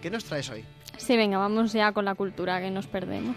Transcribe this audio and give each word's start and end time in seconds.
¿qué 0.00 0.10
nos 0.10 0.24
traes 0.24 0.50
hoy? 0.50 0.64
Sí, 0.96 1.16
venga, 1.16 1.38
vamos 1.38 1.72
ya 1.72 1.92
con 1.92 2.04
la 2.04 2.14
cultura 2.14 2.60
que 2.60 2.70
nos 2.70 2.86
perdemos. 2.86 3.36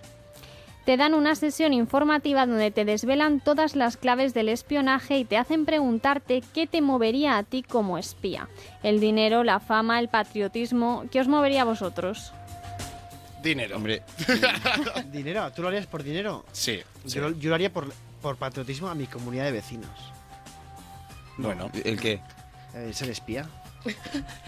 Te 0.83 0.97
dan 0.97 1.13
una 1.13 1.35
sesión 1.35 1.71
informativa 1.71 2.45
donde 2.45 2.71
te 2.71 2.83
desvelan 2.83 3.39
todas 3.39 3.75
las 3.77 3.95
claves 3.95 4.33
del 4.33 4.49
espionaje 4.49 5.17
y 5.17 5.25
te 5.25 5.37
hacen 5.37 5.65
preguntarte 5.65 6.43
qué 6.53 6.67
te 6.67 6.81
movería 6.81 7.37
a 7.37 7.43
ti 7.43 7.63
como 7.63 7.97
espía. 7.97 8.49
El 8.83 8.99
dinero, 8.99 9.45
la 9.45 9.61
fama, 9.61 9.99
el 10.01 10.09
patriotismo, 10.09 11.05
¿qué 11.09 11.21
os 11.21 11.29
movería 11.29 11.61
a 11.61 11.65
vosotros? 11.65 12.33
Dinero. 13.41 13.77
Hombre, 13.77 14.03
¿Dinero? 15.11 15.49
¿Tú 15.53 15.61
lo 15.61 15.69
harías 15.69 15.87
por 15.87 16.03
dinero? 16.03 16.45
Sí. 16.51 16.81
sí. 17.05 17.17
Yo, 17.17 17.31
yo 17.31 17.49
lo 17.49 17.55
haría 17.55 17.71
por, 17.71 17.91
por 18.25 18.37
patriotismo 18.37 18.87
a 18.87 18.95
mi 18.95 19.05
comunidad 19.05 19.45
de 19.45 19.51
vecinos. 19.51 19.91
Bueno, 21.37 21.69
¿el 21.83 21.99
qué? 21.99 22.21
Eh, 22.73 22.91
ser 22.91 23.11
espía. 23.11 23.47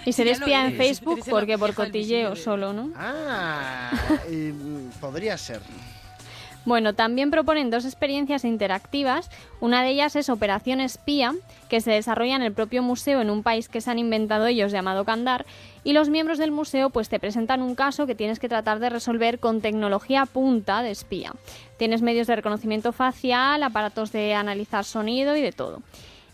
Y 0.03 0.13
ser 0.13 0.25
espía 0.29 0.65
en. 0.65 0.75
Facebook 0.75 1.19
porque 1.29 1.59
por 1.59 1.75
cotilleo 1.75 2.35
solo, 2.35 2.73
¿no? 2.73 2.89
Ah, 2.95 3.91
eh, 4.29 4.51
podría 4.99 5.37
ser. 5.37 5.61
Bueno, 6.67 6.91
también 6.91 7.31
proponen 7.31 7.69
dos 7.69 7.85
experiencias 7.85 8.43
interactivas. 8.43 9.29
Una 9.61 9.83
de 9.83 9.91
ellas 9.91 10.17
es 10.17 10.27
Operación 10.27 10.81
Espía, 10.81 11.33
que 11.69 11.79
se 11.79 11.91
desarrolla 11.91 12.35
en 12.35 12.41
el 12.41 12.51
propio 12.51 12.83
museo 12.83 13.21
en 13.21 13.29
un 13.29 13.41
país 13.41 13.69
que 13.69 13.79
se 13.79 13.89
han 13.89 13.99
inventado 13.99 14.47
ellos 14.47 14.73
llamado 14.73 15.05
Kandar. 15.05 15.45
Y 15.85 15.93
los 15.93 16.09
miembros 16.09 16.39
del 16.39 16.51
museo 16.51 16.89
pues 16.89 17.07
te 17.07 17.21
presentan 17.21 17.61
un 17.61 17.73
caso 17.73 18.05
que 18.05 18.15
tienes 18.15 18.37
que 18.37 18.49
tratar 18.49 18.79
de 18.79 18.89
resolver 18.89 19.39
con 19.39 19.61
tecnología 19.61 20.25
punta 20.25 20.81
de 20.83 20.91
espía. 20.91 21.31
Tienes 21.77 22.01
medios 22.01 22.27
de 22.27 22.35
reconocimiento 22.35 22.91
facial, 22.91 23.63
aparatos 23.63 24.11
de 24.11 24.33
analizar 24.33 24.83
sonido 24.83 25.37
y 25.37 25.41
de 25.41 25.53
todo. 25.53 25.81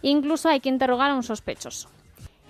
Incluso 0.01 0.49
hay 0.49 0.61
que 0.61 0.69
interrogar 0.69 1.11
a 1.11 1.15
un 1.15 1.21
sospechoso. 1.21 1.89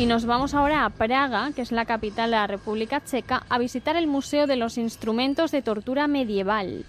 Y 0.00 0.06
nos 0.06 0.24
vamos 0.24 0.54
ahora 0.54 0.86
a 0.86 0.90
Praga, 0.90 1.50
que 1.54 1.60
es 1.60 1.72
la 1.72 1.84
capital 1.84 2.30
de 2.30 2.36
la 2.36 2.46
República 2.46 3.04
Checa, 3.04 3.44
a 3.50 3.58
visitar 3.58 3.96
el 3.96 4.06
Museo 4.06 4.46
de 4.46 4.56
los 4.56 4.78
Instrumentos 4.78 5.50
de 5.50 5.60
Tortura 5.60 6.06
Medieval. 6.06 6.86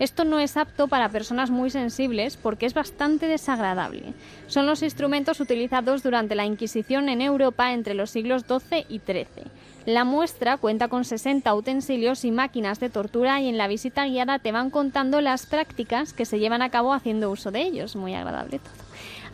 Esto 0.00 0.24
no 0.24 0.38
es 0.38 0.56
apto 0.56 0.88
para 0.88 1.10
personas 1.10 1.50
muy 1.50 1.68
sensibles 1.68 2.38
porque 2.38 2.64
es 2.64 2.72
bastante 2.72 3.26
desagradable. 3.26 4.14
Son 4.46 4.64
los 4.64 4.82
instrumentos 4.82 5.40
utilizados 5.40 6.02
durante 6.02 6.34
la 6.34 6.46
Inquisición 6.46 7.10
en 7.10 7.20
Europa 7.20 7.74
entre 7.74 7.92
los 7.92 8.08
siglos 8.08 8.44
XII 8.48 8.86
y 8.88 8.98
XIII. 8.98 9.44
La 9.84 10.04
muestra 10.04 10.56
cuenta 10.56 10.88
con 10.88 11.04
60 11.04 11.54
utensilios 11.54 12.24
y 12.24 12.30
máquinas 12.30 12.80
de 12.80 12.88
tortura 12.88 13.42
y 13.42 13.48
en 13.50 13.58
la 13.58 13.68
visita 13.68 14.06
guiada 14.06 14.38
te 14.38 14.52
van 14.52 14.70
contando 14.70 15.20
las 15.20 15.44
prácticas 15.44 16.14
que 16.14 16.24
se 16.24 16.38
llevan 16.38 16.62
a 16.62 16.70
cabo 16.70 16.94
haciendo 16.94 17.30
uso 17.30 17.50
de 17.50 17.60
ellos. 17.60 17.94
Muy 17.94 18.14
agradable 18.14 18.58
todo. 18.58 18.72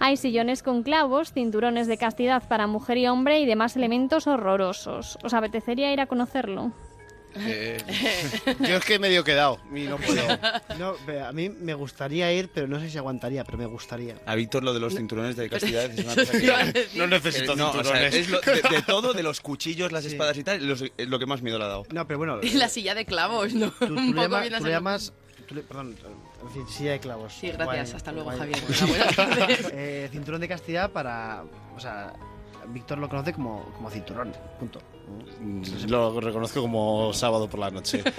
Hay 0.00 0.16
sillones 0.16 0.65
con 0.65 0.83
clavos, 0.83 1.33
cinturones 1.33 1.87
de 1.87 1.97
castidad 1.97 2.43
para 2.48 2.66
mujer 2.66 2.98
y 2.98 3.06
hombre 3.06 3.38
y 3.38 3.47
demás 3.47 3.77
elementos 3.77 4.27
horrorosos. 4.27 5.16
¿Os 5.22 5.33
apetecería 5.33 5.93
ir 5.93 6.00
a 6.00 6.06
conocerlo? 6.06 6.72
Eh, 7.41 7.78
yo 8.60 8.76
es 8.76 8.84
que 8.84 8.98
medio 8.98 9.24
quedado 9.24 9.58
y 9.74 9.82
no 9.82 9.97
puedo. 9.98 10.22
No, 10.78 10.94
a 11.26 11.32
mí 11.32 11.48
me 11.48 11.74
gustaría 11.74 12.32
ir, 12.32 12.50
pero 12.52 12.66
no 12.69 12.78
sé 12.80 12.91
si 12.91 12.98
aguantaría, 12.98 13.44
pero 13.44 13.58
me 13.58 13.66
gustaría. 13.66 14.16
A 14.26 14.34
Víctor 14.34 14.62
lo 14.64 14.72
de 14.74 14.80
los 14.80 14.94
cinturones 14.94 15.36
de 15.36 15.48
castidad 15.48 15.84
es 15.84 16.04
una 16.04 16.14
cosa 16.14 16.32
que... 16.32 16.86
No 16.94 17.06
necesito 17.06 17.52
Eh, 17.52 17.56
no, 17.56 17.70
o 17.70 17.72
sea, 17.72 17.82
cinturones. 17.82 18.14
es 18.14 18.28
lo- 18.30 18.41
de, 18.41 18.54
de 18.76 18.82
todo, 18.86 19.12
de 19.12 19.22
los 19.22 19.41
cuchillos, 19.41 19.92
las 19.92 20.04
Sí. 20.04 20.10
espadas 20.10 20.36
y 20.38 20.44
tal, 20.44 20.66
los- 20.66 20.82
es 20.97 21.08
lo 21.08 21.19
que 21.19 21.26
más 21.26 21.42
miedo 21.42 21.58
le 21.58 21.64
ha 21.64 21.69
dado. 21.69 21.84
No, 21.92 22.06
pero 22.06 22.19
bueno. 22.19 22.38
Y 22.42 22.50
la 22.52 22.69
silla 22.69 22.94
de 22.94 23.04
clavos, 23.06 23.53
¿no? 23.54 23.70
Tú, 23.72 23.86
tú 23.88 23.94
Un 23.97 24.14
poco 24.14 24.41
llamas, 24.62 25.12
tú 25.36 25.42
tú 25.48 25.54
le- 25.54 25.62
perdón, 25.62 25.97
en 26.42 26.50
fin, 26.53 26.66
silla 26.68 26.92
de 26.92 27.00
clavos. 27.00 27.32
Sí, 27.32 27.48
gracias. 27.48 27.66
Guay, 27.66 27.97
Hasta 27.97 28.12
luego, 28.12 28.30
guay. 28.32 28.38
Javier. 28.38 29.70
Eh, 29.72 30.08
cinturón 30.12 30.41
de 30.41 30.48
castidad 30.48 30.91
para. 30.91 31.42
O 31.76 31.80
sea, 31.80 32.12
Víctor 32.68 32.98
lo 32.98 33.08
conoce 33.08 33.32
como, 33.32 33.64
como 33.74 33.91
cinturón, 33.91 34.32
punto. 34.58 34.80
Mm, 35.40 35.62
Lo 35.88 36.20
reconozco 36.20 36.60
como 36.60 37.12
sábado 37.12 37.48
por 37.48 37.60
la 37.60 37.70
noche. 37.70 38.02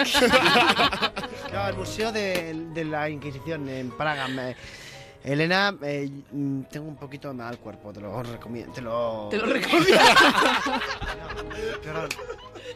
No, 1.54 1.68
el 1.70 1.76
Museo 1.76 2.12
de, 2.12 2.54
de 2.74 2.86
la 2.86 3.10
Inquisición 3.10 3.68
en 3.70 3.90
Praga. 3.92 4.28
me- 4.28 4.56
Elena, 5.24 5.76
eh, 5.82 6.10
mm, 6.32 6.62
tengo 6.72 6.88
un 6.88 6.96
poquito 6.98 7.30
de 7.30 7.34
mal 7.34 7.58
cuerpo, 7.58 7.92
te 7.92 8.00
lo 8.00 8.22
recomiendo. 8.22 8.74
Te 8.74 8.82
lo, 8.82 9.28
Te 9.32 9.38
lo 9.38 9.46
recomiendo. 9.48 9.88
te 11.84 11.94
lo, 11.94 12.08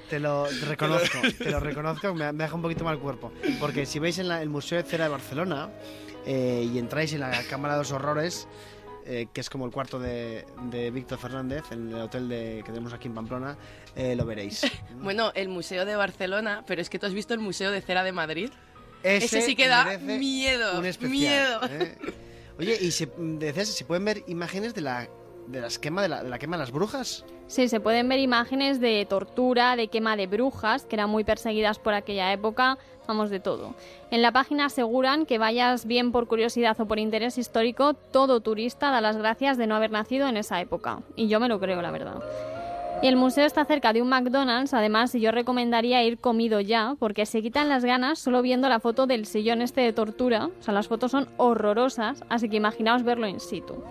te 0.09 0.19
lo 0.19 0.47
reconozco, 0.67 1.17
te 1.37 1.51
lo 1.51 1.59
reconozco, 1.59 2.13
me, 2.13 2.31
me 2.33 2.43
deja 2.45 2.55
un 2.55 2.61
poquito 2.61 2.83
mal 2.83 2.97
cuerpo. 2.99 3.31
Porque 3.59 3.85
si 3.85 3.99
veis 3.99 4.17
en 4.19 4.27
la- 4.29 4.41
el 4.41 4.49
Museo 4.49 4.81
de 4.81 4.89
Cera 4.89 5.05
de 5.05 5.11
Barcelona 5.11 5.69
eh, 6.25 6.67
y 6.73 6.77
entráis 6.79 7.13
en 7.13 7.21
la 7.21 7.31
Cámara 7.49 7.75
de 7.75 7.79
los 7.79 7.91
Horrores, 7.91 8.47
eh, 9.05 9.27
que 9.33 9.41
es 9.41 9.49
como 9.49 9.65
el 9.65 9.71
cuarto 9.71 9.99
de, 9.99 10.45
de 10.69 10.91
Víctor 10.91 11.17
Fernández, 11.19 11.63
en 11.71 11.89
el 11.89 12.01
hotel 12.01 12.29
de, 12.29 12.61
que 12.65 12.71
tenemos 12.71 12.93
aquí 12.93 13.07
en 13.07 13.15
Pamplona, 13.15 13.57
eh, 13.95 14.15
lo 14.15 14.25
veréis. 14.25 14.61
Bueno, 15.01 15.31
el 15.35 15.49
Museo 15.49 15.85
de 15.85 15.95
Barcelona, 15.95 16.63
pero 16.67 16.81
es 16.81 16.89
que 16.89 16.99
tú 16.99 17.07
has 17.07 17.13
visto 17.13 17.33
el 17.33 17.39
Museo 17.39 17.71
de 17.71 17.81
Cera 17.81 18.03
de 18.03 18.11
Madrid. 18.11 18.51
Ese, 19.03 19.25
Ese 19.25 19.41
sí 19.41 19.55
que 19.55 19.67
da 19.67 19.97
miedo, 19.97 20.77
un 20.77 20.85
especial, 20.85 21.11
miedo. 21.11 21.59
¿eh? 21.69 21.97
Oye, 22.59 22.77
y 22.79 22.91
se, 22.91 23.09
decías, 23.17 23.69
se 23.69 23.83
pueden 23.83 24.05
ver 24.05 24.23
imágenes 24.27 24.75
de 24.75 24.81
la 24.81 25.09
de 25.51 25.67
quema 25.79 26.01
de 26.01 26.09
la, 26.09 26.23
de 26.23 26.29
la 26.29 26.39
quema 26.39 26.57
de 26.57 26.61
las 26.61 26.71
brujas. 26.71 27.25
Sí, 27.47 27.67
se 27.67 27.81
pueden 27.81 28.07
ver 28.07 28.19
imágenes 28.19 28.79
de 28.79 29.05
tortura, 29.09 29.75
de 29.75 29.89
quema 29.89 30.15
de 30.15 30.27
brujas, 30.27 30.85
que 30.85 30.95
eran 30.95 31.09
muy 31.09 31.25
perseguidas 31.25 31.79
por 31.79 31.93
aquella 31.93 32.31
época, 32.31 32.77
vamos 33.07 33.29
de 33.29 33.41
todo. 33.41 33.75
En 34.09 34.21
la 34.21 34.31
página 34.31 34.65
aseguran 34.65 35.25
que 35.25 35.37
vayas 35.37 35.85
bien 35.85 36.13
por 36.13 36.27
curiosidad 36.27 36.79
o 36.79 36.85
por 36.85 36.97
interés 36.97 37.37
histórico, 37.37 37.93
todo 37.93 38.39
turista 38.39 38.89
da 38.89 39.01
las 39.01 39.17
gracias 39.17 39.57
de 39.57 39.67
no 39.67 39.75
haber 39.75 39.91
nacido 39.91 40.29
en 40.29 40.37
esa 40.37 40.61
época. 40.61 40.99
Y 41.17 41.27
yo 41.27 41.41
me 41.41 41.49
lo 41.49 41.59
creo, 41.59 41.81
la 41.81 41.91
verdad. 41.91 42.21
Y 43.01 43.07
el 43.07 43.15
museo 43.15 43.45
está 43.45 43.65
cerca 43.65 43.93
de 43.93 44.01
un 44.01 44.09
McDonald's, 44.09 44.75
además, 44.75 45.11
yo 45.13 45.31
recomendaría 45.31 46.03
ir 46.03 46.19
comido 46.19 46.59
ya, 46.59 46.95
porque 46.99 47.25
se 47.25 47.41
quitan 47.41 47.67
las 47.67 47.83
ganas 47.83 48.19
solo 48.19 48.43
viendo 48.43 48.69
la 48.69 48.79
foto 48.79 49.07
del 49.07 49.25
sillón 49.25 49.63
este 49.63 49.81
de 49.81 49.91
tortura. 49.91 50.49
O 50.59 50.63
sea, 50.63 50.73
las 50.73 50.87
fotos 50.87 51.09
son 51.09 51.27
horrorosas, 51.37 52.23
así 52.29 52.47
que 52.47 52.57
imaginaos 52.57 53.03
verlo 53.03 53.27
in 53.27 53.39
situ. 53.39 53.83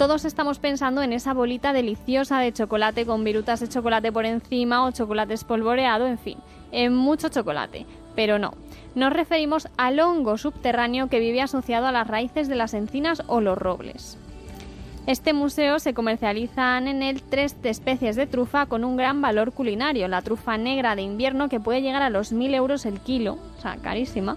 Todos 0.00 0.24
estamos 0.24 0.58
pensando 0.58 1.02
en 1.02 1.12
esa 1.12 1.34
bolita 1.34 1.74
deliciosa 1.74 2.38
de 2.38 2.54
chocolate 2.54 3.04
con 3.04 3.22
virutas 3.22 3.60
de 3.60 3.68
chocolate 3.68 4.10
por 4.10 4.24
encima 4.24 4.86
o 4.86 4.92
chocolate 4.92 5.34
espolvoreado, 5.34 6.06
en 6.06 6.16
fin, 6.16 6.38
en 6.72 6.94
mucho 6.94 7.28
chocolate. 7.28 7.84
Pero 8.16 8.38
no, 8.38 8.54
nos 8.94 9.12
referimos 9.12 9.68
al 9.76 10.00
hongo 10.00 10.38
subterráneo 10.38 11.08
que 11.10 11.20
vive 11.20 11.42
asociado 11.42 11.86
a 11.86 11.92
las 11.92 12.08
raíces 12.08 12.48
de 12.48 12.56
las 12.56 12.72
encinas 12.72 13.22
o 13.26 13.42
los 13.42 13.58
robles. 13.58 14.16
Este 15.06 15.32
museo 15.32 15.78
se 15.78 15.94
comercializan 15.94 16.86
en 16.86 17.02
él 17.02 17.22
tres 17.22 17.56
especies 17.62 18.16
de 18.16 18.26
trufa 18.26 18.66
con 18.66 18.84
un 18.84 18.96
gran 18.96 19.20
valor 19.22 19.52
culinario. 19.52 20.08
La 20.08 20.22
trufa 20.22 20.58
negra 20.58 20.94
de 20.94 21.02
invierno 21.02 21.48
que 21.48 21.58
puede 21.58 21.82
llegar 21.82 22.02
a 22.02 22.10
los 22.10 22.32
1000 22.32 22.54
euros 22.54 22.86
el 22.86 23.00
kilo, 23.00 23.38
o 23.58 23.60
sea, 23.60 23.76
carísima. 23.76 24.36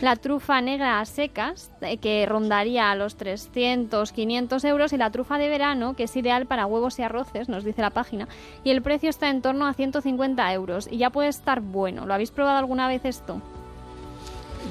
La 0.00 0.14
trufa 0.14 0.60
negra 0.60 1.00
a 1.00 1.04
secas 1.04 1.72
eh, 1.80 1.98
que 1.98 2.24
rondaría 2.24 2.90
a 2.90 2.94
los 2.94 3.16
300, 3.16 4.12
500 4.12 4.64
euros 4.64 4.92
y 4.92 4.96
la 4.96 5.10
trufa 5.10 5.38
de 5.38 5.48
verano 5.48 5.94
que 5.94 6.04
es 6.04 6.16
ideal 6.16 6.46
para 6.46 6.66
huevos 6.66 6.98
y 6.98 7.02
arroces, 7.02 7.48
nos 7.48 7.64
dice 7.64 7.82
la 7.82 7.90
página. 7.90 8.28
Y 8.62 8.70
el 8.70 8.80
precio 8.80 9.10
está 9.10 9.28
en 9.28 9.42
torno 9.42 9.66
a 9.66 9.74
150 9.74 10.52
euros 10.52 10.88
y 10.90 10.98
ya 10.98 11.10
puede 11.10 11.28
estar 11.28 11.60
bueno. 11.60 12.06
¿Lo 12.06 12.14
habéis 12.14 12.30
probado 12.30 12.58
alguna 12.58 12.86
vez 12.86 13.04
esto? 13.04 13.42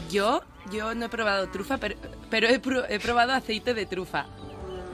Yo, 0.10 0.42
yo 0.72 0.96
no 0.96 1.06
he 1.06 1.10
probado 1.10 1.48
trufa, 1.50 1.78
pero, 1.78 2.48
he 2.48 3.00
probado 3.00 3.34
aceite 3.34 3.74
de 3.74 3.86
trufa. 3.86 4.28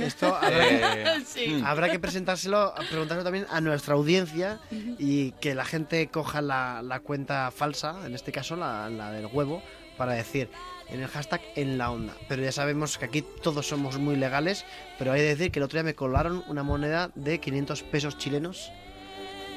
Esto 0.00 0.34
habrá, 0.34 1.20
Sí. 1.24 1.62
habrá 1.64 1.92
que 1.92 2.00
presentárselo, 2.00 2.74
preguntárselo 2.90 3.22
también 3.22 3.46
a 3.50 3.60
nuestra 3.60 3.94
audiencia 3.94 4.58
y 4.98 5.30
que 5.40 5.54
la 5.54 5.64
gente 5.64 6.08
coja 6.08 6.42
la, 6.42 6.82
la 6.82 6.98
cuenta 6.98 7.52
falsa, 7.52 8.04
en 8.04 8.16
este 8.16 8.32
caso 8.32 8.56
la, 8.56 8.90
la 8.90 9.12
del 9.12 9.26
huevo, 9.26 9.62
para 10.02 10.14
decir 10.14 10.48
en 10.88 11.00
el 11.00 11.06
hashtag 11.08 11.40
en 11.54 11.78
la 11.78 11.92
onda. 11.92 12.12
Pero 12.28 12.42
ya 12.42 12.50
sabemos 12.50 12.98
que 12.98 13.04
aquí 13.04 13.22
todos 13.22 13.68
somos 13.68 13.98
muy 13.98 14.16
legales, 14.16 14.64
pero 14.98 15.12
hay 15.12 15.20
que 15.20 15.26
decir 15.28 15.52
que 15.52 15.60
el 15.60 15.62
otro 15.62 15.76
día 15.76 15.84
me 15.84 15.94
colaron 15.94 16.42
una 16.48 16.64
moneda 16.64 17.12
de 17.14 17.38
500 17.38 17.84
pesos 17.84 18.18
chilenos. 18.18 18.72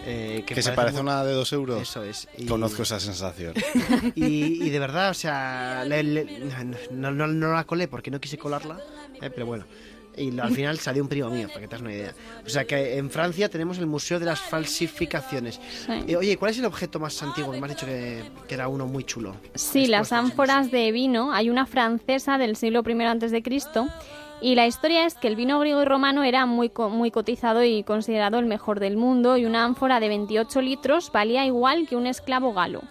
eh, 0.07 0.43
Que 0.45 0.61
se 0.61 0.71
parece 0.73 0.99
a 0.99 1.01
muy- 1.01 1.09
una 1.11 1.23
de 1.25 1.33
dos 1.33 1.51
euros. 1.51 1.81
Eso 1.81 2.03
es. 2.03 2.27
y- 2.37 2.45
Conozco 2.45 2.83
esa 2.83 2.99
sensación. 2.99 3.55
Y, 4.15 4.63
y 4.63 4.69
de 4.69 4.77
verdad, 4.77 5.09
o 5.09 5.13
sea, 5.15 5.83
le- 5.83 6.03
le- 6.03 6.25
no, 6.91 7.09
no- 7.09 7.25
no 7.25 7.53
la 7.55 7.63
colé 7.63 7.87
porque 7.87 8.11
no 8.11 8.19
quise 8.21 8.37
colarla, 8.37 8.77
eh, 9.19 9.31
pero 9.31 9.47
bueno. 9.47 9.65
Y 10.17 10.31
lo- 10.31 10.43
al 10.43 10.51
final 10.51 10.77
salió 10.79 11.01
un 11.03 11.09
primo 11.09 11.29
mío, 11.29 11.47
para 11.47 11.61
que 11.61 11.67
te 11.67 11.75
hagas 11.75 11.81
una 11.81 11.93
idea. 11.93 12.13
O 12.45 12.49
sea 12.49 12.65
que 12.65 12.97
en 12.97 13.09
Francia 13.09 13.49
tenemos 13.49 13.77
el 13.79 13.85
Museo 13.87 14.19
de 14.19 14.25
las 14.25 14.39
Falsificaciones. 14.39 15.59
Sí. 15.85 15.91
Eh, 16.07 16.15
oye, 16.15 16.37
¿cuál 16.37 16.51
es 16.51 16.59
el 16.59 16.65
objeto 16.65 16.99
más 16.99 17.21
antiguo? 17.23 17.51
Que 17.51 17.59
me 17.59 17.65
has 17.67 17.73
dicho 17.75 17.85
que, 17.85 18.23
que 18.47 18.53
era 18.55 18.67
uno 18.67 18.87
muy 18.87 19.03
chulo. 19.03 19.35
Sí, 19.55 19.87
las 19.87 20.11
ánforas 20.11 20.71
de 20.71 20.91
vino. 20.91 21.31
Hay 21.33 21.49
una 21.49 21.65
francesa 21.65 22.37
del 22.37 22.55
siglo 22.55 22.83
I 22.87 23.01
antes 23.03 23.31
de 23.31 23.41
Cristo. 23.43 23.87
Y 24.41 24.55
la 24.55 24.67
historia 24.67 25.05
es 25.05 25.15
que 25.15 25.27
el 25.29 25.35
vino 25.37 25.59
griego 25.59 25.81
y 25.81 25.85
romano 25.85 26.21
era 26.23 26.45
muy, 26.45 26.69
muy 26.91 27.09
cotizado 27.09 27.63
y 27.63 27.83
considerado 27.83 28.37
el 28.37 28.45
mejor 28.45 28.79
del 28.79 28.97
mundo. 28.97 29.37
Y 29.37 29.45
una 29.45 29.63
ánfora 29.63 29.99
de 29.99 30.09
28 30.09 30.61
litros 30.61 31.11
valía 31.11 31.45
igual 31.45 31.87
que 31.87 31.95
un 31.95 32.05
esclavo 32.05 32.53
galo. 32.53 32.81